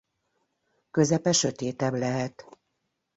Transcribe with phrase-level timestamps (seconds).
[0.91, 2.45] Közepe sötétebb lehet.